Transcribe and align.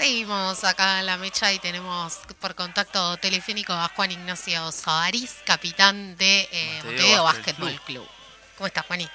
Seguimos 0.00 0.64
acá 0.64 1.00
en 1.00 1.04
la 1.04 1.18
mecha 1.18 1.52
y 1.52 1.58
tenemos 1.58 2.20
por 2.40 2.54
contacto 2.54 3.18
telefónico 3.18 3.74
a 3.74 3.88
Juan 3.88 4.10
Ignacio 4.10 4.72
Soaris, 4.72 5.42
capitán 5.44 6.16
de 6.16 6.48
eh, 6.50 6.80
Montevideo 6.82 7.24
Básquetbol 7.24 7.78
Club. 7.84 8.08
¿Cómo 8.56 8.66
estás, 8.66 8.86
Juaní? 8.86 9.06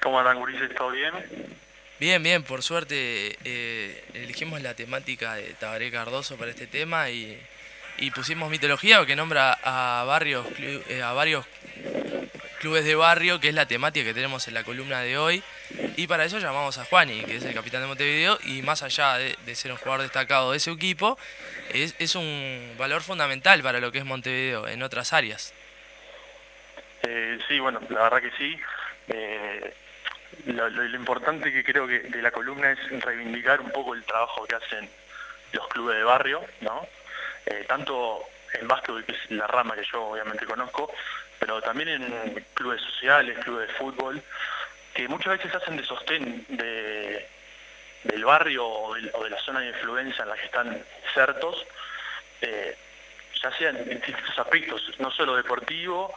¿Cómo 0.00 0.18
andan, 0.18 0.38
Gurises? 0.38 0.74
¿Todo 0.74 0.92
bien? 0.92 1.12
Bien, 2.00 2.22
bien, 2.22 2.42
por 2.42 2.62
suerte 2.62 3.36
eh, 3.44 4.02
elegimos 4.14 4.62
la 4.62 4.72
temática 4.72 5.34
de 5.34 5.52
Tabaré 5.52 5.90
Cardoso 5.90 6.38
para 6.38 6.52
este 6.52 6.66
tema 6.66 7.10
y, 7.10 7.38
pusimos 8.14 8.48
mitología 8.48 9.04
que 9.04 9.14
nombra 9.14 9.58
a 9.62 10.04
varios, 10.04 10.46
eh, 10.58 11.02
a 11.02 11.12
varios 11.12 11.44
clubes 12.58 12.84
de 12.84 12.94
barrio, 12.94 13.40
que 13.40 13.48
es 13.48 13.54
la 13.54 13.66
temática 13.66 14.04
que 14.04 14.14
tenemos 14.14 14.46
en 14.48 14.54
la 14.54 14.64
columna 14.64 15.00
de 15.00 15.18
hoy. 15.18 15.42
Y 15.96 16.06
para 16.06 16.24
eso 16.24 16.38
llamamos 16.38 16.78
a 16.78 16.84
Juani, 16.84 17.24
que 17.24 17.36
es 17.36 17.44
el 17.44 17.54
capitán 17.54 17.80
de 17.80 17.86
Montevideo, 17.86 18.38
y 18.44 18.62
más 18.62 18.82
allá 18.82 19.18
de, 19.18 19.54
ser 19.54 19.72
un 19.72 19.78
jugador 19.78 20.02
destacado 20.02 20.50
de 20.50 20.58
ese 20.58 20.70
equipo, 20.70 21.18
es, 21.72 22.14
un 22.14 22.74
valor 22.78 23.02
fundamental 23.02 23.62
para 23.62 23.80
lo 23.80 23.92
que 23.92 23.98
es 23.98 24.04
Montevideo 24.04 24.68
en 24.68 24.82
otras 24.82 25.12
áreas. 25.12 25.54
Eh, 27.02 27.38
sí, 27.48 27.58
bueno, 27.58 27.80
la 27.88 28.02
verdad 28.04 28.20
que 28.20 28.30
sí. 28.36 28.58
Eh, 29.08 29.74
lo, 30.46 30.84
importante 30.84 31.52
que 31.52 31.64
creo 31.64 31.86
que 31.86 32.00
de 32.00 32.22
la 32.22 32.30
columna 32.30 32.72
es 32.72 33.00
reivindicar 33.00 33.60
un 33.60 33.70
poco 33.70 33.94
el 33.94 34.04
trabajo 34.04 34.46
que 34.46 34.56
hacen 34.56 34.88
los 35.52 35.66
clubes 35.68 35.96
de 35.96 36.04
barrio, 36.04 36.44
¿no? 36.60 36.86
Eh, 37.46 37.64
tanto 37.66 38.22
en 38.54 38.68
básquetbol, 38.68 39.04
que 39.04 39.12
es 39.12 39.30
la 39.30 39.46
rama 39.46 39.74
que 39.74 39.84
yo 39.90 40.04
obviamente 40.04 40.44
conozco, 40.44 40.92
pero 41.38 41.60
también 41.62 41.88
en 41.88 42.44
clubes 42.54 42.80
sociales, 42.82 43.38
clubes 43.38 43.68
de 43.68 43.74
fútbol, 43.74 44.22
que 44.94 45.08
muchas 45.08 45.38
veces 45.38 45.54
hacen 45.54 45.76
de 45.76 45.84
sostén 45.84 46.44
del 46.48 48.24
barrio 48.24 48.66
o 48.66 48.94
de, 48.94 49.30
la 49.30 49.38
zona 49.38 49.60
de 49.60 49.68
influencia 49.68 50.22
en 50.22 50.28
la 50.28 50.36
que 50.36 50.46
están 50.46 50.84
certos, 51.14 51.64
eh, 52.40 52.76
ya 53.42 53.52
sea 53.56 53.70
en, 53.70 53.88
distintos 53.88 54.38
aspectos, 54.38 54.82
no 54.98 55.10
solo 55.10 55.36
deportivo, 55.36 56.14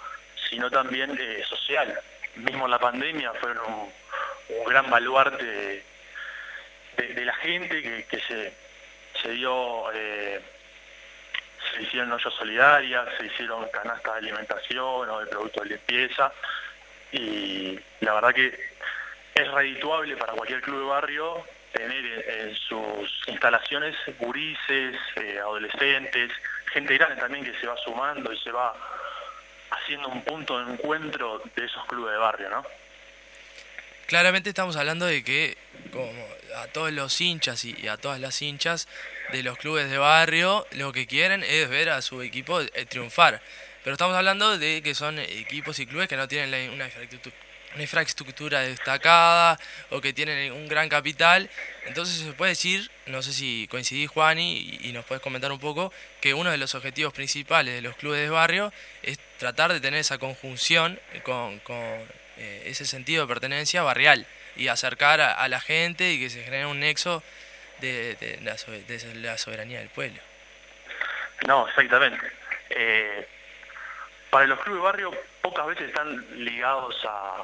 sino 0.50 0.70
también 0.72 1.18
eh, 1.20 1.44
social. 1.48 2.00
Mismo 2.36 2.68
la 2.68 2.80
pandemia 2.80 3.34
fueron 3.34 3.72
un, 3.72 3.92
gran 4.66 4.90
baluarte 4.90 5.84
de, 6.98 7.26
la 7.26 7.34
gente 7.36 8.06
que, 8.10 8.54
se, 9.22 9.32
dio... 9.32 9.92
Eh, 9.94 10.42
se 11.74 11.84
hicieron 11.84 12.12
ollas 12.12 12.34
solidarias, 12.34 13.08
se 13.18 13.26
hicieron 13.26 13.68
canastas 13.70 14.14
de 14.14 14.20
alimentación 14.20 15.10
o 15.10 15.20
de 15.20 15.26
productos 15.28 15.64
de 15.64 15.70
limpieza 15.70 16.32
y 17.12 17.80
la 18.00 18.14
verdad 18.14 18.34
que 18.34 18.72
es 19.36 19.52
redituable 19.52 20.16
para 20.18 20.34
cualquier 20.34 20.62
club 20.62 20.80
de 20.80 20.86
barrio 20.86 21.46
tener 21.74 22.06
en, 22.06 22.56
sus 22.56 23.24
instalaciones 23.28 23.96
gurises, 24.20 24.96
eh, 25.16 25.40
adolescentes, 25.40 26.32
gente 26.72 26.98
grande 26.98 27.16
también 27.16 27.44
que 27.44 27.54
se 27.60 27.68
va 27.68 27.78
sumando 27.78 28.32
y 28.32 28.38
se 28.40 28.52
va 28.52 28.76
haciendo 29.72 30.10
un 30.10 30.22
punto 30.24 30.64
de 30.64 30.74
encuentro 30.74 31.42
de 31.56 31.66
esos 31.66 31.86
clubes 31.86 32.12
de 32.14 32.18
barrio, 32.18 32.50
¿no? 32.50 32.66
Claramente 34.08 34.50
estamos 34.50 34.76
hablando 34.76 35.06
de 35.06 35.24
que 35.24 35.58
como 35.92 36.12
a 36.58 36.68
todos 36.68 36.92
los 36.92 37.20
hinchas 37.22 37.66
y 37.66 37.88
a 37.88 37.98
todas 37.98 38.20
las 38.20 38.42
hinchas 38.42 38.88
de 39.32 39.44
los 39.44 39.58
clubes 39.58 39.90
de 39.90 39.98
barrio 39.98 40.68
lo 40.72 40.92
que 40.92 41.08
quieren 41.08 41.44
es 41.44 41.70
ver 41.70 41.90
a 41.90 42.02
su 42.02 42.22
equipo 42.22 42.62
eh, 42.62 42.86
triunfar. 42.88 43.42
Pero 43.84 43.94
estamos 43.94 44.16
hablando 44.16 44.58
de 44.58 44.82
que 44.84 44.94
son 44.94 45.18
equipos 45.20 45.80
y 45.80 45.88
clubes 45.88 46.08
que 46.08 46.18
no 46.18 46.28
tienen 46.28 46.70
una 46.72 46.88
una 47.74 47.84
infraestructura 47.84 48.62
destacada 48.62 49.60
o 49.90 50.02
que 50.02 50.14
tienen 50.14 50.52
un 50.52 50.68
gran 50.68 50.90
capital. 50.90 51.50
Entonces 51.86 52.18
se 52.18 52.34
puede 52.34 52.52
decir, 52.52 52.92
no 53.06 53.22
sé 53.22 53.34
si 53.34 53.68
coincidís 53.70 54.10
Juan 54.10 54.40
y, 54.40 54.92
nos 54.94 55.06
puedes 55.06 55.22
comentar 55.22 55.52
un 55.52 55.60
poco, 55.60 55.94
que 56.20 56.34
uno 56.34 56.52
de 56.52 56.58
los 56.58 56.76
objetivos 56.76 57.14
principales 57.14 57.74
de 57.74 57.82
los 57.82 57.96
clubes 57.96 58.22
de 58.22 58.30
barrio 58.30 58.74
es 59.04 59.20
tratar 59.38 59.72
de 59.74 59.80
tener 59.80 60.00
esa 60.00 60.18
conjunción 60.18 61.00
con, 61.24 61.62
eh, 62.38 62.64
ese 62.66 62.86
sentido 62.86 63.24
de 63.24 63.28
pertenencia 63.28 63.84
barrial 63.84 64.28
y 64.56 64.68
acercar 64.68 65.22
a, 65.22 65.48
la 65.48 65.60
gente 65.60 66.12
y 66.12 66.20
que 66.20 66.30
se 66.30 66.44
genere 66.44 66.66
un 66.66 66.80
nexo 66.80 67.24
de, 67.80 68.40
la, 68.42 69.38
soberanía 69.38 69.80
del 69.80 69.90
pueblo. 69.90 70.20
No, 71.48 71.68
exactamente. 71.68 72.32
Eh, 72.70 73.28
para 74.30 74.46
los 74.46 74.60
clubes 74.60 74.82
barrio 74.82 75.12
pocas 75.42 75.66
veces 75.66 75.90
están 75.90 76.26
ligados 76.44 76.96
a, 77.06 77.44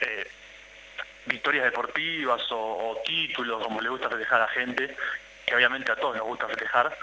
eh, 0.00 0.26
victorias 1.26 1.64
deportivas 1.64 2.42
o, 2.50 3.00
títulos, 3.04 3.62
como 3.62 3.80
le 3.80 3.88
gusta 3.88 4.08
festejar 4.08 4.40
a 4.40 4.46
la 4.46 4.52
gente, 4.52 4.96
que 5.46 5.54
obviamente 5.54 5.92
a 5.92 5.96
todos 5.96 6.16
nos 6.16 6.26
gusta 6.26 6.48
festejar, 6.48 6.96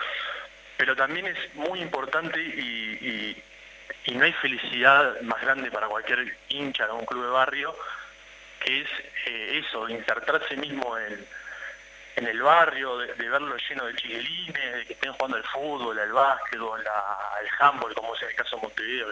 pero 0.77 0.95
también 0.95 1.27
es 1.27 1.55
muy 1.55 1.81
importante 1.81 2.39
y, 2.39 3.43
no 4.13 4.23
hay 4.23 4.33
felicidad 4.33 5.21
más 5.21 5.39
grande 5.41 5.69
para 5.69 5.87
cualquier 5.87 6.37
hincha 6.49 6.87
de 6.87 6.93
un 6.93 7.05
club 7.05 7.25
de 7.25 7.29
barrio 7.29 7.75
es 8.67 8.87
eh, 9.25 9.63
eso, 9.65 9.87
insertarse 9.87 10.57
mismo 10.57 10.97
en, 10.97 11.25
el 12.17 12.41
barrio, 12.41 12.97
de, 12.97 13.13
verlo 13.29 13.55
lleno 13.69 13.85
de 13.85 13.95
chiquilines, 13.95 14.73
de 14.75 14.85
que 14.85 14.93
estén 14.93 15.13
jugando 15.13 15.37
al 15.37 15.43
fútbol, 15.43 15.97
al 15.97 16.11
básquetbol, 16.11 16.81
al 16.85 17.47
handball, 17.59 17.93
como 17.93 18.15
es 18.15 18.23
el 18.23 18.35
caso 18.35 18.57
de 18.57 18.63
Montevideo, 18.63 19.07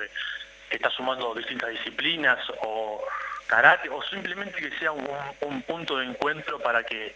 que 0.70 0.76
está 0.76 0.90
sumando 0.90 1.34
distintas 1.34 1.70
disciplinas, 1.70 2.40
o 2.62 3.02
karate 3.48 3.90
o 3.90 4.02
simplemente 4.04 4.60
que 4.60 4.72
sea 4.78 4.92
un, 4.92 5.62
punto 5.62 5.98
de 5.98 6.06
encuentro 6.06 6.60
para 6.60 6.84
que 6.84 7.16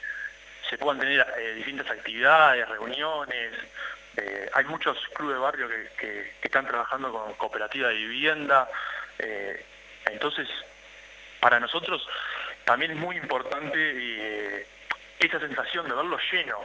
se 0.69 0.77
puedan 0.77 0.99
tener 0.99 1.25
eh, 1.37 1.55
distintas 1.55 1.89
actividades, 1.89 2.69
reuniones. 2.69 3.53
Eh, 4.15 4.49
hay 4.53 4.65
muchos 4.65 4.97
clubes 5.15 5.35
de 5.35 5.41
barrio 5.41 5.67
que, 5.97 6.33
están 6.41 6.65
trabajando 6.65 7.11
con 7.11 7.33
cooperativa 7.33 7.89
de 7.89 7.95
vivienda. 7.95 8.69
Entonces, 10.05 10.47
para 11.39 11.59
nosotros 11.59 12.05
también 12.69 12.91
es 12.91 12.97
muy 12.97 13.17
importante 13.17 14.67
esa 15.19 15.39
sensación 15.39 15.89
de 15.89 15.95
verlo 15.95 16.19
lleno. 16.31 16.59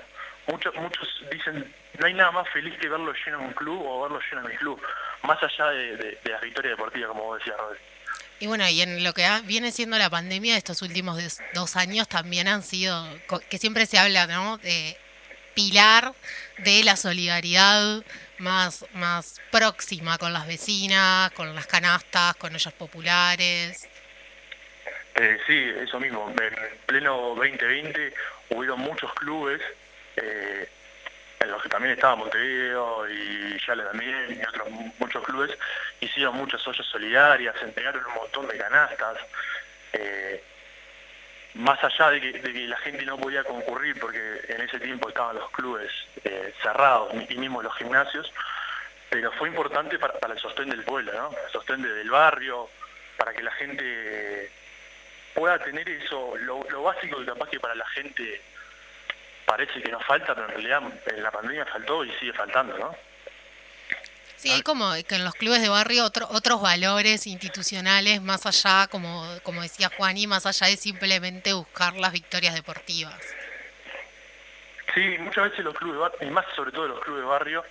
Muchos, 0.46 0.74
muchos 0.74 1.08
dicen, 1.32 1.74
no 1.98 2.06
hay 2.06 2.12
nada 2.12 2.30
más 2.30 2.46
feliz 2.50 2.74
que 2.78 2.90
verlo 2.90 3.14
lleno 3.24 3.40
en 3.40 3.46
un 3.46 3.52
club 3.54 3.82
o 3.86 4.02
verlo 4.02 4.20
lleno 4.30 4.42
en 4.42 4.52
mi 4.52 4.56
club, 4.58 4.78
más 5.22 5.42
allá 5.42 5.70
de, 5.70 5.96
de, 5.96 6.18
de 6.22 6.30
la 6.30 6.40
victoria 6.40 6.72
deportiva, 6.72 7.08
como 7.08 7.24
vos 7.24 7.38
decías, 7.38 7.56
Rodri. 7.56 7.78
Y 8.38 8.46
bueno, 8.46 8.68
y 8.68 8.82
en 8.82 9.02
lo 9.02 9.14
que 9.14 9.26
viene 9.44 9.72
siendo 9.72 9.96
la 9.96 10.10
pandemia 10.10 10.52
de 10.52 10.58
estos 10.58 10.82
últimos 10.82 11.40
dos 11.54 11.76
años 11.76 12.06
también 12.06 12.48
han 12.48 12.62
sido, 12.62 13.08
que 13.48 13.56
siempre 13.56 13.86
se 13.86 13.98
habla, 13.98 14.26
¿no? 14.26 14.58
De 14.58 14.98
pilar 15.54 16.12
de 16.58 16.84
la 16.84 16.96
solidaridad 16.96 18.02
más, 18.36 18.84
más 18.92 19.40
próxima 19.50 20.18
con 20.18 20.34
las 20.34 20.46
vecinas, 20.46 21.30
con 21.30 21.54
las 21.54 21.66
canastas, 21.66 22.36
con 22.36 22.54
ellos 22.54 22.74
populares. 22.74 23.88
Eh, 25.14 25.38
sí, 25.46 25.72
eso 25.80 26.00
mismo. 26.00 26.28
En 26.40 26.78
pleno 26.86 27.34
2020 27.36 28.12
hubo 28.50 28.76
muchos 28.76 29.12
clubes 29.14 29.60
eh, 30.16 30.68
en 31.40 31.50
los 31.50 31.62
que 31.62 31.68
también 31.68 31.94
estaba 31.94 32.16
Montevideo 32.16 33.08
y 33.08 33.58
Yale 33.66 33.84
también, 33.84 34.40
y 34.40 34.46
otros 34.46 34.68
muchos 34.98 35.24
clubes, 35.24 35.56
hicieron 36.00 36.36
muchas 36.36 36.66
ollas 36.66 36.86
solidarias, 36.86 37.54
entregaron 37.62 38.04
un 38.06 38.14
montón 38.14 38.48
de 38.48 38.56
canastas. 38.56 39.18
Eh, 39.92 40.42
más 41.54 41.82
allá 41.84 42.10
de 42.10 42.20
que, 42.20 42.66
la 42.66 42.76
gente 42.78 43.04
no 43.04 43.16
podía 43.16 43.44
concurrir, 43.44 44.00
porque 44.00 44.40
en 44.48 44.62
ese 44.62 44.80
tiempo 44.80 45.08
estaban 45.08 45.36
los 45.36 45.48
clubes 45.52 45.92
cerrados 46.62 47.12
y 47.28 47.36
mismo 47.36 47.62
los 47.62 47.76
gimnasios, 47.76 48.32
pero 49.10 49.30
fue 49.32 49.48
importante 49.48 49.96
para, 49.98 50.14
el 50.32 50.38
sostén 50.40 50.70
del 50.70 50.82
pueblo, 50.82 51.12
¿no? 51.12 51.30
el 51.30 51.52
sostén 51.52 51.82
del 51.82 52.10
barrio, 52.10 52.68
para 53.16 53.32
que 53.32 53.42
la 53.42 53.52
gente 53.52 54.50
pueda 55.34 55.58
tener 55.58 55.88
eso, 55.88 56.36
lo, 56.38 56.64
lo 56.70 56.82
básico 56.82 57.18
que 57.18 57.26
capaz 57.26 57.48
que 57.48 57.60
para 57.60 57.74
la 57.74 57.86
gente 57.88 58.40
parece 59.44 59.82
que 59.82 59.90
nos 59.90 60.04
falta, 60.04 60.34
pero 60.34 60.46
en 60.46 60.52
realidad 60.52 60.82
en 61.06 61.22
la 61.22 61.30
pandemia 61.30 61.66
faltó 61.66 62.04
y 62.04 62.10
sigue 62.12 62.32
faltando, 62.32 62.78
¿no? 62.78 62.96
Sí, 64.36 64.50
hay 64.50 64.62
como 64.62 64.92
que 65.08 65.14
en 65.14 65.24
los 65.24 65.34
clubes 65.34 65.62
de 65.62 65.68
barrio 65.68 66.04
otros 66.04 66.60
valores 66.60 67.26
institucionales 67.26 68.20
más 68.20 68.44
allá, 68.46 68.88
como, 68.88 69.26
como 69.42 69.62
decía 69.62 69.90
Juani, 69.96 70.26
más 70.26 70.44
allá 70.44 70.66
de 70.66 70.76
simplemente 70.76 71.52
buscar 71.54 71.94
las 71.94 72.12
victorias 72.12 72.54
deportivas. 72.54 73.18
Sí, 74.94 75.16
muchas 75.18 75.50
veces 75.50 75.64
los 75.64 75.74
clubes 75.74 75.94
de 75.94 76.00
barrio, 76.00 76.28
y 76.28 76.30
más 76.30 76.44
sobre 76.54 76.72
todo 76.72 76.88
los 76.88 77.00
clubes 77.00 77.22
de 77.22 77.28
barrio, 77.28 77.64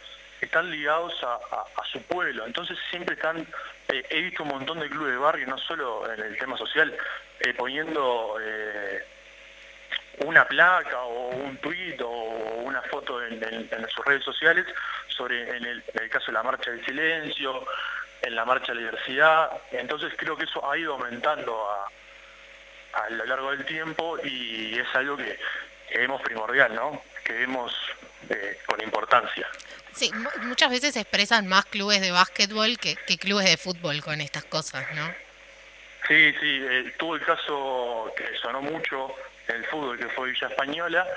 están 0.46 0.70
ligados 0.70 1.14
a, 1.24 1.84
su 1.92 2.02
pueblo, 2.04 2.46
entonces 2.46 2.78
siempre 2.90 3.16
están, 3.16 3.46
eh, 3.88 4.04
he 4.10 4.22
visto 4.22 4.44
un 4.44 4.50
montón 4.50 4.80
de 4.80 4.90
clubes 4.90 5.12
de 5.12 5.18
barrio, 5.18 5.46
no 5.46 5.58
solo 5.60 6.12
en 6.12 6.20
el 6.20 6.38
tema 6.38 6.58
social, 6.58 6.96
eh, 7.40 7.54
poniendo... 7.54 8.38
Eh, 8.42 9.06
una 10.26 10.48
placa 10.48 11.02
o 11.02 11.30
un 11.30 11.58
tuit 11.58 12.00
o 12.00 12.12
una 12.64 12.84
foto 12.84 13.20
en, 13.26 13.40
sus 13.90 14.06
redes 14.06 14.24
sociales 14.24 14.64
sobre 15.08 15.58
en 15.58 15.66
el, 15.66 15.84
caso 16.12 16.28
de 16.28 16.34
la 16.34 16.44
marcha 16.44 16.70
del 16.70 16.86
silencio, 16.86 17.66
en 18.22 18.36
la 18.36 18.46
marcha 18.46 18.74
de 18.74 18.76
la 18.76 18.92
diversidad. 18.92 19.52
Entonces 19.72 20.14
creo 20.16 20.38
que 20.38 20.44
eso 20.44 20.70
ha 20.70 20.78
ido 20.78 20.94
aumentando 20.94 21.68
a, 22.94 23.10
lo 23.10 23.26
largo 23.26 23.50
del 23.50 23.66
tiempo 23.66 24.20
y 24.24 24.78
es 24.78 24.88
algo 24.94 25.18
que, 25.18 25.40
vemos 25.96 26.22
primordial, 26.22 26.76
¿no? 26.76 27.02
Que 27.24 27.34
vemos 27.34 27.76
con 28.68 28.80
importancia. 28.84 29.48
Sí, 29.96 30.12
muchas 30.42 30.72
veces 30.72 30.96
expresan 30.96 31.48
más 31.48 31.66
clubes 31.66 32.02
de 32.02 32.12
básquetbol 32.12 32.78
que, 32.80 32.96
clubes 33.18 33.46
de 33.46 33.58
fútbol 33.58 34.02
con 34.02 34.22
estas 34.22 34.44
cosas, 34.46 34.86
¿no? 34.96 35.08
Sí, 36.08 36.34
sí, 36.40 36.66
eh, 36.70 36.94
tuvo 36.98 37.16
el 37.16 37.22
caso 37.22 38.12
que 38.18 38.36
sonó 38.38 38.62
mucho 38.62 39.16
en 39.48 39.58
el 39.58 39.66
fútbol, 39.66 39.98
que 39.98 40.10
fue 40.10 40.32
Villa 40.32 40.48
Española, 40.48 41.08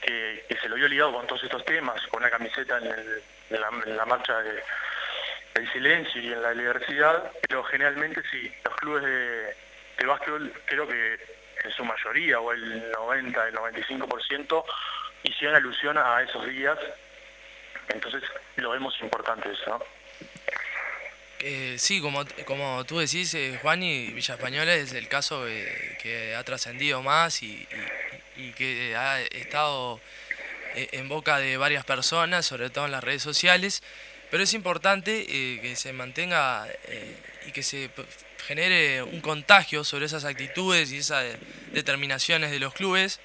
que, 0.00 0.46
se 0.60 0.68
lo 0.68 0.76
vio 0.76 0.88
ligado 0.88 1.12
con 1.12 1.26
todos 1.26 1.42
estos 1.42 1.64
temas, 1.64 2.00
con 2.06 2.22
una 2.22 2.30
camiseta 2.30 2.78
en, 2.78 3.96
la, 3.96 4.06
marcha 4.06 4.38
del 4.40 5.72
silencio 5.72 6.22
y 6.22 6.32
en 6.32 6.40
la 6.40 6.52
diversidad, 6.52 7.30
pero 7.48 7.64
generalmente 7.64 8.22
sí, 8.30 8.50
los 8.64 8.76
clubes 8.76 9.02
de, 9.02 9.56
de 9.98 10.06
básquetbol 10.06 10.52
creo 10.64 10.86
que 10.86 11.18
en 11.64 11.70
su 11.72 11.84
mayoría, 11.84 12.40
o 12.40 12.52
el 12.52 12.92
90, 12.92 13.48
el 13.48 13.54
95%, 13.54 14.64
hicieron 15.24 15.56
alusión 15.56 15.98
a 15.98 16.22
esos 16.22 16.46
días 16.46 16.78
entonces 17.88 18.22
lo 18.56 18.70
vemos 18.70 18.94
importante 19.00 19.50
eso. 19.50 19.84
Eh, 21.46 21.76
sí, 21.78 22.00
como, 22.00 22.24
como 22.46 22.84
tú 22.84 22.98
decís, 22.98 23.34
eh, 23.34 23.58
Juan 23.60 23.82
y 23.82 24.06
Villa 24.12 24.34
Española 24.34 24.74
es 24.74 24.94
el 24.94 25.08
caso 25.08 25.44
que 25.44 26.34
ha 26.34 26.42
trascendido 26.42 27.02
más 27.02 27.42
y, 27.42 27.68
que 28.56 28.96
ha 28.96 29.20
estado 29.20 30.00
eh, 30.74 30.88
en 30.92 31.06
boca 31.08 31.38
de 31.38 31.58
varias 31.58 31.84
personas, 31.84 32.46
sobre 32.46 32.70
todo 32.70 32.86
en 32.86 32.92
las 32.92 33.04
redes 33.04 33.22
sociales, 33.22 33.82
pero 34.30 34.42
es 34.42 34.54
importante 34.54 35.26
que 35.26 35.76
se 35.76 35.92
mantenga 35.92 36.66
y 37.46 37.52
que 37.52 37.62
se 37.62 37.90
genere 38.46 39.02
un 39.02 39.20
contagio 39.20 39.84
sobre 39.84 40.06
esas 40.06 40.24
actitudes 40.24 40.92
y 40.92 40.98
esas 40.98 41.36
determinaciones 41.72 42.50
de 42.50 42.58
los 42.58 42.72
clubes, 42.72 43.20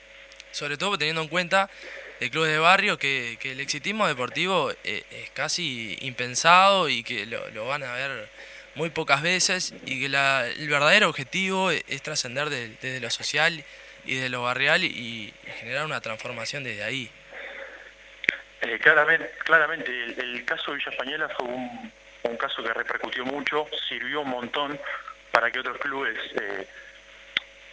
sobre 0.52 0.76
todo 0.76 0.98
teniendo 0.98 1.22
en 1.22 1.30
cuenta 1.30 1.70
de 2.20 2.30
clubes 2.30 2.52
de 2.52 2.60
barrio 2.60 2.98
que, 2.98 3.38
el 3.42 3.60
exitismo 3.60 4.08
deportivo 4.08 4.72
eh, 4.84 5.04
es, 5.10 5.30
casi 5.32 5.98
impensado 6.02 6.90
y 6.90 7.04
que 7.04 7.26
lo, 7.26 7.66
van 7.66 7.84
a 7.84 7.94
ver 7.94 8.30
muy 8.76 8.90
pocas 8.90 9.22
veces 9.22 9.74
y 9.86 10.00
que 10.00 10.06
el 10.06 10.70
verdadero 10.70 11.10
objetivo 11.10 11.72
es, 11.72 12.02
trascender 12.02 12.50
desde 12.50 13.00
lo 13.00 13.10
social 13.10 13.64
y 14.06 14.16
de 14.16 14.30
lo 14.30 14.44
barrial 14.44 14.84
y, 14.84 15.34
generar 15.60 15.86
una 15.86 16.02
transformación 16.02 16.64
desde 16.64 16.84
ahí. 16.84 17.12
Eh, 18.62 18.78
claramente, 18.80 19.32
claramente 19.46 19.92
el, 20.18 20.44
caso 20.46 20.72
de 20.72 20.78
Villa 20.78 20.92
Española 20.92 21.30
fue 21.30 21.48
un, 21.48 22.38
caso 22.38 22.64
que 22.64 22.74
repercutió 22.74 23.26
mucho, 23.26 23.68
sirvió 23.88 24.22
un 24.22 24.30
montón 24.30 24.80
para 25.32 25.52
que 25.52 25.60
otros 25.60 25.78
clubes, 25.78 26.18
eh, 26.40 26.68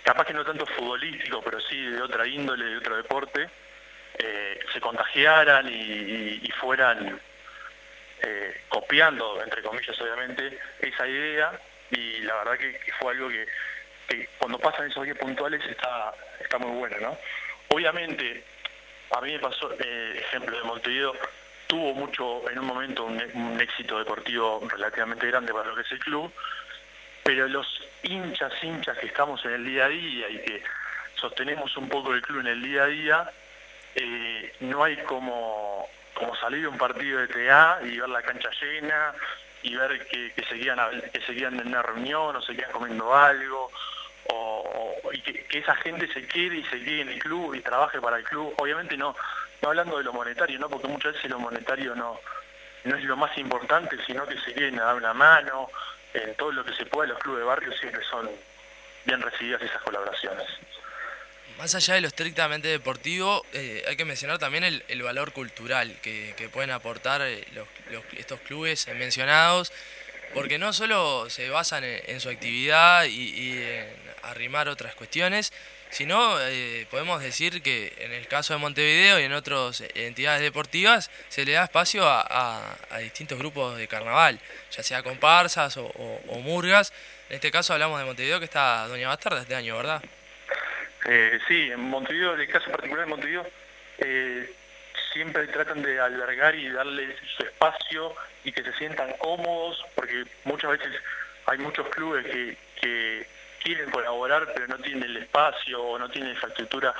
capaz 0.02 0.26
que 0.26 0.32
no 0.32 0.44
tanto 0.44 0.66
futbolístico, 0.66 1.40
pero 1.42 1.60
sí 1.60 1.80
de 1.80 2.02
otra 2.02 2.26
índole, 2.26 2.64
de 2.64 2.78
otro 2.78 2.96
deporte, 2.96 3.48
eh, 4.18 4.58
se 4.72 4.80
contagiaran 4.80 5.68
y, 5.68 6.50
fueran 6.58 7.20
eh, 8.22 8.62
copiando, 8.68 9.42
entre 9.42 9.62
comillas 9.62 10.00
obviamente, 10.00 10.58
esa 10.80 11.06
idea 11.06 11.52
y 11.90 12.20
la 12.20 12.36
verdad 12.36 12.58
que, 12.58 12.92
fue 12.98 13.12
algo 13.12 13.28
que, 13.28 13.46
cuando 14.38 14.58
pasan 14.58 14.90
esos 14.90 15.04
días 15.04 15.18
puntuales 15.18 15.62
está, 15.68 16.14
está 16.40 16.58
muy 16.58 16.78
bueno, 16.78 16.96
¿no? 17.00 17.18
Obviamente, 17.68 18.42
a 19.10 19.20
mí 19.20 19.32
me 19.32 19.38
pasó, 19.38 19.70
eh, 19.78 20.16
ejemplo 20.18 20.56
de 20.56 20.64
Montevideo, 20.64 21.14
tuvo 21.66 21.94
mucho, 21.94 22.48
en 22.50 22.58
un 22.58 22.66
momento, 22.66 23.04
un, 23.04 23.60
éxito 23.60 23.98
deportivo 23.98 24.66
relativamente 24.68 25.26
grande 25.26 25.52
para 25.52 25.68
lo 25.68 25.74
que 25.74 25.82
es 25.82 25.92
el 25.92 25.98
club, 25.98 26.32
pero 27.22 27.48
los 27.48 27.66
hinchas, 28.02 28.52
hinchas 28.62 28.96
que 28.98 29.06
estamos 29.06 29.44
en 29.44 29.52
el 29.52 29.64
día 29.64 29.86
a 29.86 29.88
día 29.88 30.28
y 30.28 30.38
que 30.38 30.62
sostenemos 31.16 31.76
un 31.76 31.88
poco 31.88 32.14
el 32.14 32.22
club 32.22 32.40
en 32.40 32.46
el 32.46 32.62
día 32.62 32.84
a 32.84 32.86
día, 32.86 33.30
eh, 33.96 34.52
no 34.60 34.84
hay 34.84 34.96
como, 34.98 35.88
como 36.14 36.36
salir 36.36 36.60
de 36.62 36.68
un 36.68 36.76
partido 36.76 37.18
de 37.18 37.28
TA 37.28 37.80
y 37.82 37.98
ver 37.98 38.08
la 38.08 38.22
cancha 38.22 38.50
llena 38.60 39.14
y 39.62 39.74
ver 39.74 40.06
que, 40.06 40.32
seguían, 40.48 40.78
que 41.12 41.20
seguían 41.22 41.58
en 41.58 41.68
una 41.68 41.82
reunión 41.82 42.36
o 42.36 42.42
seguían 42.42 42.70
comiendo 42.72 43.14
algo 43.14 43.70
o, 44.28 45.00
y 45.12 45.20
que, 45.22 45.46
esa 45.58 45.74
gente 45.76 46.12
se 46.12 46.26
quede 46.26 46.56
y 46.56 46.64
se 46.64 46.82
quede 46.82 47.00
en 47.00 47.08
el 47.08 47.18
club 47.18 47.54
y 47.54 47.60
trabaje 47.60 47.98
para 48.00 48.18
el 48.18 48.24
club. 48.24 48.52
Obviamente 48.58 48.98
no, 48.98 49.16
no 49.62 49.68
hablando 49.68 49.96
de 49.96 50.04
lo 50.04 50.12
monetario, 50.12 50.58
¿no? 50.58 50.68
porque 50.68 50.88
muchas 50.88 51.14
veces 51.14 51.30
lo 51.30 51.38
monetario 51.38 51.94
no, 51.94 52.20
no 52.84 52.96
es 52.96 53.04
lo 53.04 53.16
más 53.16 53.36
importante, 53.38 53.96
sino 54.06 54.26
que 54.26 54.38
se 54.40 54.52
quieren 54.52 54.78
a 54.78 54.84
dar 54.84 54.96
una 54.96 55.14
mano, 55.14 55.70
en 56.12 56.34
todo 56.34 56.52
lo 56.52 56.64
que 56.64 56.74
se 56.74 56.84
pueda, 56.84 57.08
los 57.08 57.18
clubes 57.18 57.40
de 57.40 57.46
barrio 57.46 57.72
siempre 57.72 58.02
son 58.04 58.30
bien 59.06 59.22
recibidas 59.22 59.62
esas 59.62 59.82
colaboraciones 59.82 60.46
más 61.58 61.74
allá 61.74 61.94
de 61.94 62.00
lo 62.02 62.08
estrictamente 62.08 62.68
deportivo, 62.68 63.44
eh, 63.52 63.82
hay 63.88 63.96
que 63.96 64.04
mencionar 64.04 64.38
también 64.38 64.64
el, 64.64 65.02
valor 65.02 65.32
cultural 65.32 65.96
que, 66.02 66.50
pueden 66.52 66.70
aportar 66.70 67.22
eh, 67.22 67.44
estos 68.16 68.40
clubes 68.40 68.86
mencionados, 68.96 69.72
porque 70.34 70.58
no 70.58 70.72
solo 70.72 71.30
se 71.30 71.48
basan 71.48 71.84
en, 71.84 72.20
su 72.20 72.28
actividad 72.28 73.04
y, 73.04 73.52
en 73.58 73.86
arrimar 74.22 74.68
otras 74.68 74.94
cuestiones, 74.94 75.52
sino 75.90 76.36
eh, 76.40 76.86
podemos 76.90 77.22
decir 77.22 77.62
que 77.62 77.94
en 77.98 78.12
el 78.12 78.26
caso 78.26 78.52
de 78.52 78.58
Montevideo 78.58 79.20
y 79.20 79.22
en 79.22 79.32
otras 79.32 79.82
entidades 79.94 80.42
deportivas 80.42 81.10
se 81.28 81.44
le 81.44 81.52
da 81.52 81.64
espacio 81.64 82.02
a, 82.06 82.76
distintos 83.00 83.38
grupos 83.38 83.78
de 83.78 83.88
carnaval, 83.88 84.40
ya 84.76 84.82
sea 84.82 85.02
comparsas 85.02 85.76
o, 85.76 85.86
o 85.86 86.38
murgas. 86.40 86.92
En 87.30 87.36
este 87.36 87.50
caso 87.50 87.72
hablamos 87.72 87.98
de 87.98 88.04
Montevideo 88.04 88.40
que 88.40 88.44
está 88.44 88.88
Doña 88.88 89.08
Bastarda 89.08 89.40
este 89.40 89.54
año, 89.54 89.76
¿verdad? 89.76 90.02
Eh, 91.08 91.38
sí, 91.46 91.70
en 91.70 91.80
Montevideo, 91.80 92.34
en 92.34 92.40
el 92.40 92.48
caso 92.48 92.70
particular 92.70 93.04
de 93.04 93.10
Montevideo, 93.10 93.46
eh, 93.98 94.52
siempre 95.12 95.46
tratan 95.46 95.80
de 95.80 96.00
albergar 96.00 96.54
y 96.56 96.68
darles 96.68 97.16
su 97.36 97.44
espacio 97.44 98.12
y 98.42 98.50
que 98.50 98.64
se 98.64 98.72
sientan 98.72 99.12
cómodos, 99.18 99.84
porque 99.94 100.24
muchas 100.44 100.72
veces 100.72 100.92
hay 101.46 101.58
muchos 101.58 101.88
clubes 101.88 102.26
que, 102.26 102.56
quieren 103.62 103.90
colaborar 103.90 104.52
pero 104.54 104.68
no 104.68 104.78
tienen 104.78 105.02
el 105.02 105.16
espacio 105.16 105.82
o 105.82 105.98
no 105.98 106.08
tienen 106.08 106.28
la 106.28 106.34
infraestructura 106.34 106.94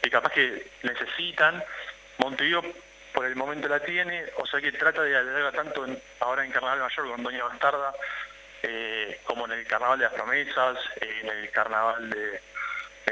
que 0.00 0.08
capaz 0.08 0.30
que 0.30 0.68
necesitan. 0.84 1.60
Montevideo 2.18 2.62
por 3.12 3.26
el 3.26 3.34
momento 3.34 3.66
la 3.66 3.80
tiene, 3.80 4.26
o 4.36 4.46
sea 4.46 4.60
que 4.60 4.70
trata 4.70 5.02
de 5.02 5.16
albergar 5.16 5.52
tanto 5.52 5.84
ahora 6.20 6.44
en 6.44 6.52
Carnaval 6.52 6.78
Mayor 6.78 7.10
con 7.10 7.24
Doña 7.24 7.42
Bastarda, 7.42 7.92
eh, 8.62 9.20
como 9.24 9.46
en 9.46 9.52
el 9.52 9.66
Carnaval 9.66 9.98
de 9.98 10.04
las 10.04 10.14
Promesas, 10.14 10.78
en 11.00 11.28
el 11.28 11.50
Carnaval 11.50 12.08
de 12.08 12.40
de 12.40 12.40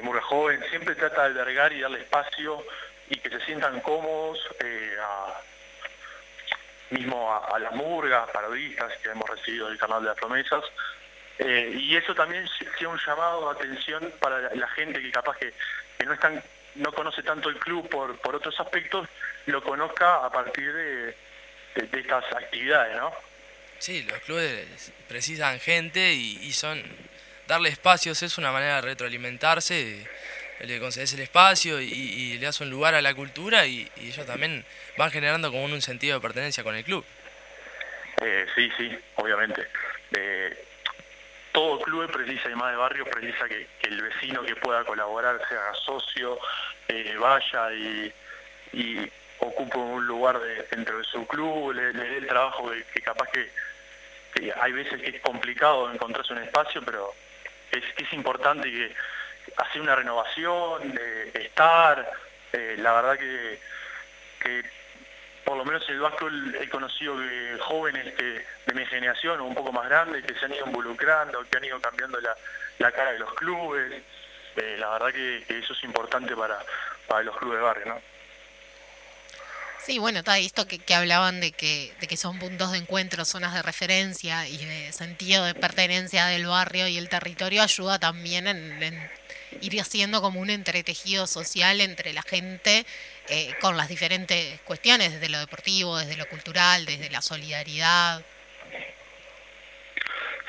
Murga 0.02 0.22
Joven, 0.22 0.64
siempre 0.70 0.94
trata 0.94 1.22
de 1.22 1.28
albergar 1.28 1.72
y 1.72 1.80
darle 1.80 2.00
espacio 2.00 2.64
y 3.08 3.16
que 3.16 3.28
se 3.28 3.40
sientan 3.44 3.80
cómodos, 3.80 4.38
eh, 4.60 4.96
mismo 6.90 7.32
a, 7.32 7.58
las 7.58 7.72
murgas, 7.72 8.28
parodistas 8.30 8.92
que 8.98 9.10
hemos 9.10 9.28
recibido 9.28 9.68
del 9.68 9.78
canal 9.78 10.02
de 10.02 10.08
las 10.08 10.16
promesas. 10.16 10.64
Eh, 11.38 11.72
y 11.74 11.96
eso 11.96 12.14
también 12.14 12.46
sea 12.78 12.88
un 12.88 12.98
llamado 12.98 13.46
de 13.46 13.58
atención 13.58 14.12
para 14.20 14.54
la, 14.54 14.68
gente 14.68 15.00
que 15.00 15.10
capaz 15.10 15.38
que, 15.38 15.52
no 16.04 16.12
están 16.12 16.42
no 16.76 16.92
conoce 16.92 17.22
tanto 17.22 17.48
el 17.48 17.56
club 17.56 17.88
por, 17.88 18.34
otros 18.34 18.58
aspectos, 18.60 19.08
lo 19.46 19.62
conozca 19.62 20.24
a 20.24 20.30
partir 20.30 20.72
de, 20.72 21.16
estas 21.74 22.24
actividades, 22.32 22.96
¿no? 22.96 23.12
Sí, 23.78 24.02
los 24.02 24.18
clubes 24.20 24.92
precisan 25.08 25.58
gente 25.58 26.12
y 26.12 26.52
son 26.52 26.82
darle 27.50 27.68
espacios 27.68 28.22
es 28.22 28.38
una 28.38 28.52
manera 28.52 28.76
de 28.76 28.82
retroalimentarse, 28.82 30.06
le 30.60 30.78
concedes 30.78 31.12
el 31.14 31.20
espacio 31.20 31.80
y, 31.80 32.38
le 32.38 32.46
das 32.46 32.60
un 32.60 32.70
lugar 32.70 32.94
a 32.94 33.02
la 33.02 33.12
cultura 33.12 33.66
y, 33.66 33.90
ellos 33.96 34.24
también 34.24 34.64
van 34.96 35.10
generando 35.10 35.50
como 35.50 35.64
un 35.64 35.82
sentido 35.82 36.14
de 36.14 36.20
pertenencia 36.20 36.62
con 36.62 36.76
el 36.76 36.84
club. 36.84 37.04
Eh, 38.22 38.46
sí, 38.54 38.70
sí, 38.78 38.96
obviamente. 39.16 39.66
Eh, 40.16 40.64
todo 41.50 41.80
club 41.80 42.08
precisa, 42.12 42.48
y 42.48 42.54
más 42.54 42.70
de 42.70 42.76
barrio, 42.76 43.04
precisa 43.04 43.48
que, 43.48 43.66
el 43.82 44.00
vecino 44.00 44.42
que 44.44 44.54
pueda 44.54 44.84
colaborar 44.84 45.40
sea 45.48 45.74
socio, 45.84 46.38
eh, 46.86 47.16
vaya 47.18 47.72
y, 47.72 49.10
ocupe 49.40 49.76
un 49.76 50.06
lugar 50.06 50.38
dentro 50.70 50.98
de 50.98 51.04
su 51.04 51.26
club, 51.26 51.72
le, 51.72 51.92
dé 51.94 52.18
el 52.18 52.26
trabajo 52.28 52.70
que, 52.94 53.00
capaz 53.00 53.28
que, 53.32 53.50
hay 54.60 54.70
veces 54.70 55.02
que 55.02 55.16
es 55.16 55.20
complicado 55.20 55.92
encontrarse 55.92 56.32
un 56.32 56.42
espacio, 56.42 56.80
pero 56.84 57.12
es, 57.72 57.84
es 57.96 58.12
importante 58.12 58.70
que 58.70 58.94
hacer 59.56 59.80
una 59.80 59.94
renovación, 59.94 60.98
estar, 61.34 62.10
eh, 62.52 62.76
la 62.78 62.92
verdad 62.94 63.18
que, 63.18 63.58
por 65.44 65.56
lo 65.56 65.64
menos 65.64 65.88
el 65.88 66.00
Vasco 66.00 66.28
he 66.60 66.68
conocido 66.68 67.16
que 67.16 67.58
jóvenes 67.60 68.14
que, 68.14 68.44
de 68.66 68.74
mi 68.74 68.86
generación 68.86 69.40
o 69.40 69.44
un 69.44 69.54
poco 69.54 69.72
más 69.72 69.88
grandes 69.88 70.24
que 70.24 70.34
se 70.34 70.44
han 70.44 70.54
ido 70.54 70.66
involucrando, 70.66 71.44
que 71.50 71.56
han 71.56 71.64
ido 71.64 71.80
cambiando 71.80 72.18
la, 72.20 72.92
cara 72.92 73.12
de 73.12 73.18
los 73.18 73.32
clubes, 73.34 74.02
eh, 74.56 74.76
la 74.78 74.90
verdad 74.90 75.12
que, 75.12 75.44
eso 75.48 75.72
es 75.72 75.84
importante 75.84 76.36
para, 76.36 76.58
para 77.06 77.22
los 77.22 77.36
clubes 77.36 77.58
de 77.58 77.64
barrio. 77.64 78.02
Sí, 79.82 79.98
bueno, 79.98 80.18
está 80.18 80.38
esto 80.38 80.66
que, 80.66 80.78
que 80.78 80.94
hablaban 80.94 81.40
de 81.40 81.52
que, 81.52 81.92
que 82.06 82.16
son 82.16 82.38
puntos 82.38 82.72
de 82.72 82.78
encuentro, 82.78 83.24
zonas 83.24 83.54
de 83.54 83.62
referencia 83.62 84.46
y 84.46 84.58
de 84.58 84.92
sentido 84.92 85.44
de 85.44 85.54
pertenencia 85.54 86.26
del 86.26 86.46
barrio 86.46 86.86
y 86.86 86.98
el 86.98 87.08
territorio 87.08 87.62
ayuda 87.62 87.98
también 87.98 88.46
en, 88.46 89.10
ir 89.62 89.80
haciendo 89.80 90.20
como 90.20 90.40
un 90.40 90.50
entretejido 90.50 91.26
social 91.26 91.80
entre 91.80 92.12
la 92.12 92.22
gente 92.22 92.84
eh, 93.28 93.54
con 93.60 93.76
las 93.76 93.88
diferentes 93.88 94.60
cuestiones, 94.60 95.12
desde 95.12 95.30
lo 95.30 95.38
deportivo, 95.38 95.98
desde 95.98 96.16
lo 96.16 96.28
cultural, 96.28 96.84
desde 96.84 97.08
la 97.10 97.22
solidaridad. 97.22 98.22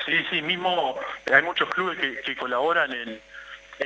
Sí, 0.04 0.12
sí, 0.30 0.42
mismo 0.42 0.98
hay 1.32 1.42
muchos 1.42 1.68
clubes 1.70 1.98
que, 1.98 2.36
colaboran 2.36 2.92
en, 2.92 3.20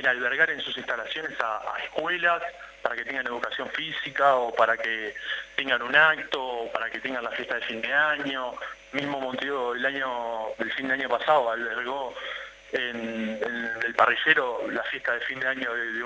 albergar 0.05 0.49
en 0.51 0.61
sus 0.61 0.77
instalaciones 0.77 1.31
a, 1.39 1.61
escuelas 1.83 2.43
para 2.81 2.95
que 2.95 3.03
tengan 3.03 3.25
educación 3.27 3.69
física 3.69 4.35
o 4.35 4.53
para 4.53 4.77
que 4.77 5.15
tengan 5.55 5.81
un 5.81 5.95
acto 5.95 6.43
o 6.43 6.71
para 6.71 6.89
que 6.89 6.99
tengan 6.99 7.23
la 7.23 7.31
fiesta 7.31 7.55
de 7.55 7.61
fin 7.61 7.81
de 7.81 7.91
año. 7.91 8.53
Mismo 8.91 9.19
Montevideo 9.19 9.75
el 9.75 9.85
año, 9.85 10.49
el 10.59 10.71
fin 10.73 10.87
de 10.87 10.93
año 10.93 11.09
pasado 11.09 11.49
albergó 11.51 12.13
en, 12.71 13.39
el 13.85 13.95
parrillero 13.95 14.69
la 14.71 14.83
fiesta 14.83 15.13
de 15.13 15.21
fin 15.21 15.39
de 15.39 15.47
año 15.47 15.73
de, 15.73 16.03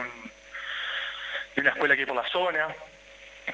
una 1.57 1.69
escuela 1.69 1.95
que 1.95 2.07
por 2.07 2.15
la 2.15 2.29
zona. 2.29 2.67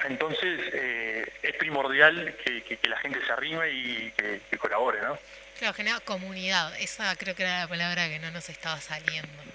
Entonces 0.04 0.60
eh, 0.72 1.32
es 1.42 1.56
primordial 1.56 2.34
que, 2.44 2.78
la 2.88 2.98
gente 2.98 3.24
se 3.24 3.32
arrime 3.32 3.70
y 3.70 4.12
que, 4.12 4.40
que 4.48 4.58
colabore, 4.58 5.00
¿no? 5.00 5.18
Claro, 5.58 5.74
genera 5.74 5.98
comunidad. 6.00 6.72
Esa 6.78 7.14
creo 7.16 7.34
que 7.34 7.42
era 7.42 7.60
la 7.60 7.68
palabra 7.68 8.08
que 8.08 8.20
no 8.20 8.30
nos 8.30 8.48
estaba 8.48 8.80
saliendo. 8.80 9.47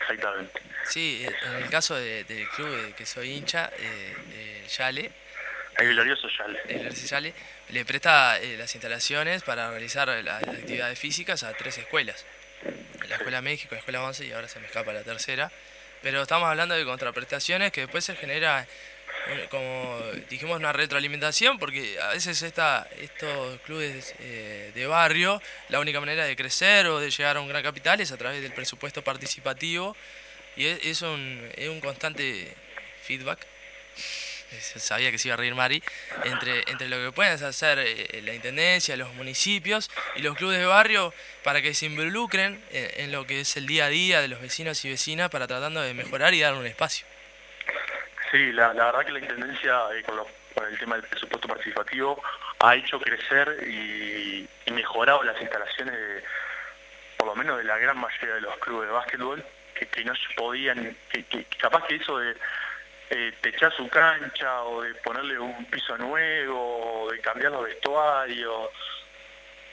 Exactamente. 0.00 0.60
Sí, 0.84 1.24
eh, 1.24 1.34
en 1.46 1.62
el 1.62 1.70
caso 1.70 1.96
del 1.96 2.48
club 2.54 2.94
que 2.94 3.06
soy 3.06 3.30
hincha, 3.30 3.70
eh, 3.78 4.64
Yale. 4.68 5.10
El 5.78 5.88
glorioso 5.88 6.28
Yale. 6.28 6.60
El 6.68 6.78
glorioso 6.80 7.06
Yale 7.06 7.34
le 7.70 7.84
presta 7.84 8.38
eh, 8.38 8.56
las 8.56 8.74
instalaciones 8.74 9.42
para 9.42 9.70
realizar 9.70 10.08
las 10.08 10.42
actividades 10.42 10.98
físicas 10.98 11.42
a 11.42 11.52
tres 11.54 11.78
escuelas. 11.78 12.24
La 13.08 13.16
Escuela 13.16 13.42
México, 13.42 13.74
la 13.74 13.78
Escuela 13.78 14.02
11 14.02 14.26
y 14.26 14.32
ahora 14.32 14.48
se 14.48 14.60
me 14.60 14.66
escapa 14.66 14.92
la 14.92 15.02
tercera. 15.02 15.50
Pero 16.02 16.22
estamos 16.22 16.48
hablando 16.48 16.74
de 16.74 16.84
contraprestaciones 16.84 17.72
que 17.72 17.82
después 17.82 18.04
se 18.04 18.14
genera 18.16 18.66
como 19.50 20.00
dijimos, 20.30 20.58
una 20.58 20.72
retroalimentación, 20.72 21.58
porque 21.58 21.98
a 22.00 22.08
veces 22.08 22.40
esta, 22.42 22.88
estos 23.00 23.60
clubes 23.62 24.14
eh, 24.20 24.70
de 24.74 24.86
barrio, 24.86 25.42
la 25.68 25.80
única 25.80 26.00
manera 26.00 26.24
de 26.24 26.36
crecer 26.36 26.86
o 26.86 27.00
de 27.00 27.10
llegar 27.10 27.36
a 27.36 27.40
un 27.40 27.48
gran 27.48 27.62
capital 27.62 28.00
es 28.00 28.12
a 28.12 28.16
través 28.16 28.42
del 28.42 28.52
presupuesto 28.52 29.02
participativo 29.02 29.96
y 30.56 30.66
es, 30.66 31.02
un, 31.02 31.50
es 31.56 31.68
un 31.68 31.80
constante 31.80 32.54
feedback. 33.02 33.46
Sabía 34.76 35.10
que 35.10 35.18
se 35.18 35.28
iba 35.28 35.34
a 35.34 35.36
reír 35.36 35.54
Mari, 35.54 35.82
entre, 36.24 36.62
entre 36.70 36.88
lo 36.88 36.96
que 36.96 37.12
pueden 37.12 37.32
hacer 37.42 37.80
eh, 37.80 38.22
la 38.22 38.32
intendencia, 38.32 38.96
los 38.96 39.12
municipios 39.14 39.90
y 40.14 40.22
los 40.22 40.36
clubes 40.36 40.58
de 40.58 40.66
barrio 40.66 41.12
para 41.42 41.60
que 41.60 41.74
se 41.74 41.86
involucren 41.86 42.62
en 42.70 43.10
lo 43.10 43.26
que 43.26 43.40
es 43.40 43.56
el 43.56 43.66
día 43.66 43.86
a 43.86 43.88
día 43.88 44.20
de 44.20 44.28
los 44.28 44.40
vecinos 44.40 44.84
y 44.84 44.88
vecinas 44.88 45.30
para 45.30 45.48
tratando 45.48 45.82
de 45.82 45.94
mejorar 45.94 46.32
y 46.32 46.40
dar 46.40 46.54
un 46.54 46.66
espacio. 46.66 47.06
Sí, 48.36 48.52
la, 48.52 48.68
verdad 48.68 49.06
que 49.06 49.12
la 49.12 49.20
Intendencia 49.20 49.80
eh, 49.94 50.02
con, 50.02 50.20
el 50.68 50.78
tema 50.78 50.96
del 50.96 51.06
presupuesto 51.06 51.48
participativo 51.48 52.22
ha 52.58 52.76
hecho 52.76 53.00
crecer 53.00 53.66
y, 53.66 54.46
mejorado 54.70 55.22
las 55.22 55.40
instalaciones, 55.40 55.94
de, 55.94 56.22
por 57.16 57.28
lo 57.28 57.34
menos 57.34 57.56
de 57.56 57.64
la 57.64 57.78
gran 57.78 57.96
mayoría 57.96 58.34
de 58.34 58.42
los 58.42 58.54
clubes 58.58 58.88
de 58.88 58.92
básquetbol, 58.92 59.42
que, 59.74 60.04
no 60.04 60.12
podían, 60.36 60.94
capaz 61.58 61.86
que 61.86 61.94
eso 61.94 62.18
de 62.18 62.36
eh, 63.08 63.32
techar 63.40 63.72
su 63.72 63.88
cancha 63.88 64.64
o 64.64 64.82
de 64.82 64.94
ponerle 64.96 65.38
un 65.38 65.64
piso 65.70 65.96
nuevo 65.96 67.04
o 67.04 67.10
de 67.10 67.18
cambiar 67.20 67.52
los 67.52 67.64
vestuarios, 67.64 68.68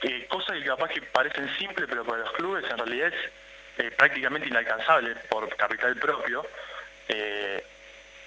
eh, 0.00 0.26
cosas 0.26 0.56
que 0.56 0.64
capaz 0.64 0.88
que 0.88 1.02
parecen 1.02 1.54
simples 1.58 1.86
pero 1.86 2.02
para 2.02 2.22
los 2.22 2.32
clubes 2.32 2.64
en 2.70 2.78
realidad 2.78 3.08
es 3.08 3.30
eh, 3.84 3.90
prácticamente 3.90 4.48
inalcanzable 4.48 5.16
por 5.28 5.54
capital 5.54 5.96
propio. 5.96 6.46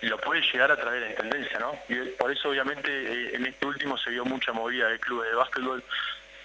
Lo 0.02 0.18
puede 0.20 0.42
llegar 0.42 0.72
a 0.72 0.78
traer 0.78 1.02
la 1.02 1.10
Intendencia, 1.10 1.60
¿no? 1.60 1.78
Y 1.90 1.96
por 2.12 2.32
eso 2.32 2.50
obviamente 2.50 2.90
eh, 2.90 3.36
en 3.36 3.46
este 3.46 3.66
último 3.66 3.98
se 3.98 4.12
vio 4.12 4.26
mucha 4.26 4.52
movida 4.52 4.90
de 4.90 5.00
clubes 5.00 5.30
de 5.30 5.36
básquetbol 5.36 5.84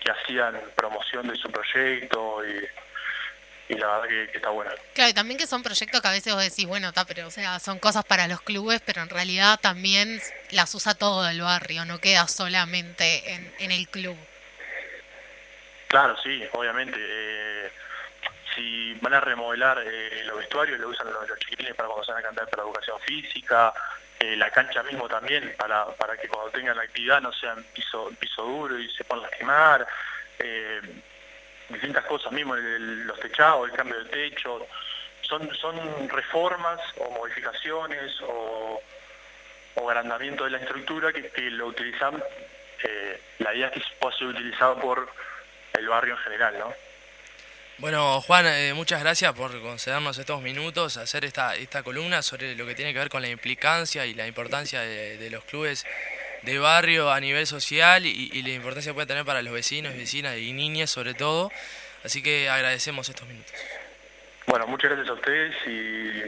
que 0.01 0.11
hacían 0.11 0.61
promoción 0.75 1.29
de 1.29 1.37
su 1.37 1.51
proyecto 1.51 2.43
y, 2.47 3.75
la 3.77 3.87
verdad 3.87 4.09
que, 4.09 4.37
está 4.37 4.51
buena. 4.51 4.73
Claro, 4.95 5.11
y 5.11 5.15
también 5.15 5.39
que 5.39 5.47
son 5.47 5.63
proyectos 5.63 6.01
que 6.01 6.09
a 6.09 6.11
veces 6.11 6.35
vos 6.35 6.43
decís, 6.43 6.67
bueno, 6.67 6.89
está, 6.89 7.05
pero 7.05 7.27
o 7.27 7.31
sea, 7.31 7.59
son 7.59 7.79
cosas 7.79 8.05
para 8.05 8.27
los 8.29 8.41
clubes, 8.43 8.83
pero 8.85 9.03
en 9.03 9.09
realidad 9.09 9.59
también 9.61 10.21
las 10.51 10.75
usa 10.75 10.95
todo 10.95 11.27
el 11.29 11.41
barrio, 11.41 11.85
no 11.85 11.99
queda 11.99 12.29
solamente 12.29 13.33
en, 13.33 13.53
en 13.61 13.71
el 13.71 13.89
club. 13.89 14.17
Claro, 15.89 16.17
sí, 16.23 16.43
obviamente. 16.53 16.97
Eh, 16.99 17.71
a 19.15 19.21
remodelar 19.21 19.83
eh, 19.85 20.23
los 20.25 20.39
vestuarios, 20.39 20.79
lo 20.79 20.89
usan 20.89 21.07
los, 21.13 21.39
chiquilines 21.39 21.75
para 21.75 21.89
cuando 21.89 22.05
se 22.05 22.13
van 22.13 22.21
a 22.21 22.27
cantar 22.27 22.49
para 22.49 22.63
educación 22.63 22.99
física, 23.01 23.73
eh, 24.19 24.37
la 24.37 24.51
cancha 24.51 24.83
mismo 24.83 25.09
también, 25.09 25.55
para, 25.57 25.87
para 25.87 26.17
que 26.17 26.29
cuando 26.29 26.51
tengan 26.51 26.77
la 26.77 26.83
actividad 26.83 27.21
no 27.21 27.33
sean 27.33 27.63
piso, 27.75 28.11
piso 28.19 28.43
duro 28.43 28.79
y 28.79 28.91
se 28.91 29.05
pongan 29.05 29.27
a 29.27 29.37
quemar, 29.37 29.87
eh, 30.39 30.81
distintas 31.69 32.05
cosas, 32.05 32.33
mismo 32.33 32.55
los 32.55 33.19
techados, 33.21 33.69
el 33.71 33.77
cambio 33.77 34.03
de 34.05 34.11
techo, 34.11 34.67
son, 35.23 35.55
son 35.55 36.09
reformas 36.09 36.81
o 36.99 37.11
modificaciones 37.11 38.13
o, 38.23 38.81
agrandamiento 39.89 40.45
de 40.45 40.51
la 40.51 40.59
estructura 40.59 41.13
que, 41.13 41.51
lo 41.51 41.67
utilizan, 41.67 42.23
la 43.41 43.55
idea 43.55 43.67
es 43.67 43.73
que 43.73 43.83
pueda 43.99 44.17
ser 44.17 44.29
utilizado 44.29 44.79
por 44.79 45.09
el 45.75 45.89
barrio 45.89 46.15
en 46.15 46.21
general, 46.21 46.59
¿no? 46.59 46.73
Bueno, 47.83 48.21
Juan, 48.21 48.47
eh, 48.47 48.75
muchas 48.75 49.01
gracias 49.01 49.33
por 49.33 49.61
concedernos 49.61 50.17
estos 50.17 50.41
minutos, 50.41 50.97
hacer 50.99 51.25
esta, 51.25 51.57
esta 51.57 51.83
columna 51.83 52.23
sobre 52.23 52.55
lo 52.55 52.65
que 52.65 52.77
tiene 52.77 52.93
que 52.93 53.01
ver 53.01 53.09
con 53.09 53.23
la 53.23 53.29
implicancia 53.29 54.07
y 54.07 54.15
la 54.15 54.25
importancia 54.29 54.83
de, 54.83 55.29
los 55.31 55.43
clubes 55.43 55.85
de 56.43 56.61
barrio 56.61 57.11
a 57.11 57.19
nivel 57.19 57.45
social 57.45 58.07
y, 58.07 58.41
la 58.41 58.51
importancia 58.51 58.93
que 58.93 58.95
puede 58.95 59.09
tener 59.09 59.25
para 59.25 59.43
los 59.43 59.53
vecinos, 59.53 59.97
vecinas 59.97 60.39
y 60.39 60.53
niñas 60.53 60.91
sobre 60.91 61.15
todo. 61.15 61.51
Así 62.05 62.23
que 62.23 62.49
agradecemos 62.49 63.09
estos 63.09 63.27
minutos. 63.27 63.53
Bueno, 64.47 64.69
muchas 64.69 64.93
gracias 64.93 65.09
a 65.09 65.15
ustedes 65.15 65.57
y 65.67 66.23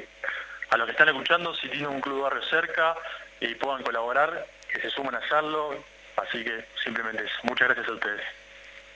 a 0.71 0.77
los 0.77 0.87
que 0.87 0.91
están 0.91 1.09
escuchando, 1.09 1.55
si 1.55 1.69
tienen 1.69 1.87
un 1.87 2.01
club 2.01 2.17
de 2.17 2.23
barrio 2.23 2.43
cerca 2.51 2.97
y 3.39 3.55
puedan 3.55 3.85
colaborar, 3.85 4.45
que 4.69 4.81
se 4.81 4.91
sumen 4.91 5.15
a 5.15 5.19
hacerlo. 5.19 5.85
Así 6.17 6.43
que 6.43 6.65
simplemente 6.83 7.23
eso. 7.23 7.37
Muchas 7.45 7.69
gracias 7.69 7.87
a 7.87 7.93
ustedes. 7.93 8.23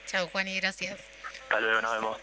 Chao 0.07 0.27
Juan 0.27 0.49
y 0.49 0.59
gracias. 0.59 1.18
Hasta 1.49 1.61
luego, 1.61 1.81
nos 1.81 1.93
vemos. 1.95 2.19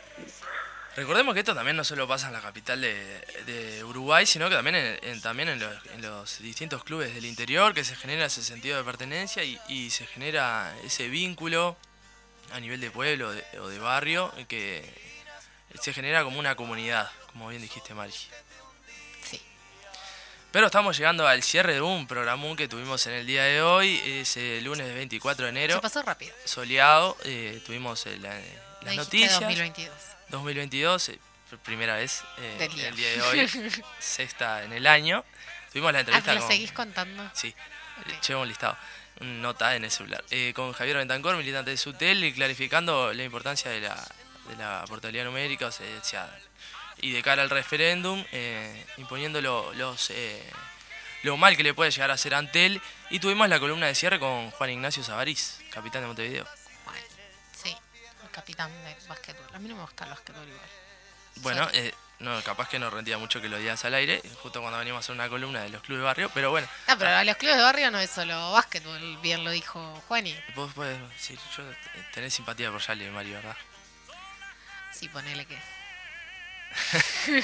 Recordemos 0.96 1.34
que 1.34 1.39
esto 1.39 1.55
también 1.55 1.75
no 1.75 1.84
solo 1.84 2.08
pasa 2.08 2.27
en 2.27 2.34
la 2.34 2.41
capital 2.41 2.79
de, 2.79 3.84
Uruguay, 3.84 4.27
sino 4.27 4.48
que 4.50 4.55
también, 4.55 4.75
en, 4.75 5.22
también 5.22 5.50
en 5.50 5.60
los, 6.01 6.39
distintos 6.39 6.84
clubes 6.84 7.13
del 7.15 7.25
interior, 7.25 7.74
que 7.74 7.84
se 7.84 7.96
genera 7.96 8.25
ese 8.25 8.44
sentido 8.44 8.77
de 8.77 8.84
pertenencia 8.84 9.44
y, 9.44 9.89
se 9.89 10.05
genera 10.05 10.74
ese 10.84 11.10
vínculo 11.10 11.75
a 12.53 12.60
nivel 12.60 12.79
de 12.79 12.91
pueblo 12.91 13.32
o 13.62 13.67
de 13.67 13.79
barrio, 13.79 14.32
que 14.48 14.86
se 15.82 15.91
genera 15.91 16.24
como 16.24 16.39
una 16.39 16.55
comunidad, 16.55 17.10
como 17.34 17.50
bien 17.50 17.63
dijiste, 17.63 17.96
Mari. 17.96 18.13
Sí. 19.24 19.41
Pero 20.51 20.67
estamos 20.67 20.96
llegando 20.98 21.27
al 21.27 21.41
cierre 21.41 21.74
de 21.74 21.82
un 21.82 22.05
programón 22.05 22.55
que 22.55 22.67
tuvimos 22.67 23.05
en 23.08 23.13
el 23.13 23.25
día 23.25 23.44
de 23.44 23.62
hoy, 23.62 24.00
ese 24.05 24.62
lunes 24.62 24.94
24 24.94 25.46
de 25.46 25.50
enero. 25.50 25.74
Se 25.75 25.82
pasó 25.82 26.03
rápido. 26.03 26.34
Soleado, 26.46 27.17
eh, 27.25 27.62
tuvimos 27.65 28.05
el 28.05 28.25
las 28.86 28.96
noticias. 28.96 29.39
2022. 29.39 29.94
2022, 30.30 31.10
eh, 31.10 31.20
primera 31.63 31.96
vez 31.96 32.24
eh, 32.38 32.70
el 32.88 32.96
día 32.96 33.12
de 33.12 33.22
hoy, 33.22 33.50
sexta 34.00 34.63
en 34.63 34.74
el 34.74 34.88
año. 34.88 35.24
Tuvimos 35.72 35.94
la 35.94 36.00
entrevista 36.00 36.32
ah, 36.32 36.36
¿lo 36.36 36.48
seguís 36.48 36.72
contando? 36.72 37.30
Sí, 37.34 37.54
okay. 38.00 38.36
un 38.36 38.48
listado, 38.48 38.77
nota 39.20 39.75
en 39.75 39.84
el 39.84 39.92
celular. 39.92 40.24
Eh, 40.30 40.54
con 40.56 40.72
Javier 40.74 40.98
Bentancor, 40.98 41.36
militante 41.36 41.72
de 41.72 41.77
SUTEL, 41.77 42.24
y 42.24 42.34
clarificando 42.34 43.13
la 43.13 43.24
importancia 43.24 43.72
de 43.72 43.82
la, 43.82 43.96
de 44.50 44.56
la 44.58 44.86
portabilidad 44.88 45.25
numérica, 45.25 45.68
o 45.68 45.72
sea, 45.72 46.39
y 47.01 47.12
de 47.12 47.22
cara 47.22 47.42
al 47.42 47.50
referéndum, 47.50 48.24
eh, 48.32 48.86
imponiendo 48.98 49.42
los, 49.42 50.12
lo 51.24 51.38
mal 51.38 51.58
que 51.58 51.63
le 51.63 51.74
puede 51.74 51.92
llegar 51.92 52.10
a 52.10 52.13
hacer 52.13 52.34
Antel. 52.34 52.82
Y 53.10 53.20
tuvimos 53.20 53.50
la 53.50 53.60
columna 53.60 53.88
de 53.88 53.96
cierre 53.96 54.18
con 54.18 54.51
Juan 54.51 54.70
Ignacio 54.70 55.04
Savariz, 55.04 55.60
capitán 55.72 56.01
de 56.01 56.08
Montevideo 56.08 56.48
capitán 58.36 58.70
de 58.84 58.96
básquetbol. 59.08 59.56
A 59.56 59.60
mí 59.60 59.70
no 59.70 59.75
me 59.75 59.82
gusta 59.84 60.04
el 60.04 60.10
básquetbol 60.10 60.46
igual. 60.48 60.70
Bueno, 61.38 61.68
eh, 61.74 61.94
no, 62.20 62.42
capaz 62.44 62.68
que 62.68 62.80
no 62.80 62.89
rendía 62.89 63.18
mucho 63.18 63.42
que 63.42 63.48
lo 63.48 63.58
digas 63.58 63.86
al 63.86 63.94
aire, 63.94 64.22
justo 64.42 64.60
cuando 64.60 64.77
veníamos 64.77 65.00
a 65.00 65.04
hacer 65.06 65.15
una 65.15 65.30
columna 65.30 65.62
de 65.62 65.70
los 65.70 65.82
clubes 65.82 66.01
de 66.01 66.06
barrio, 66.06 66.32
pero 66.34 66.51
bueno. 66.51 66.68
Ah, 66.88 66.96
pero 66.98 67.12
a 67.12 67.24
los 67.24 67.38
clubes 67.38 67.56
de 67.56 67.63
barrio 67.63 67.92
no 67.92 68.00
es 68.00 68.10
solo 68.10 68.51
básquetbol, 68.51 69.18
bien 69.22 69.44
lo 69.46 69.51
dijo 69.51 69.80
Juani. 70.08 70.38
Vos 70.54 70.72
puedes, 70.74 71.00
sí, 71.18 71.38
yo 71.56 71.63
tenés 72.13 72.34
simpatía 72.34 72.72
por 72.72 72.82
Yali, 72.82 73.10
Mario, 73.10 73.36
¿verdad? 73.36 73.58
Sí, 74.92 75.08
ponele 75.08 75.46
que. 75.46 75.58